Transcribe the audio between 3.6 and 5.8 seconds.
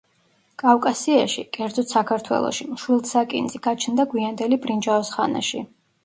გაჩნდა გვიანდელი ბრინჯაოს ხანაში.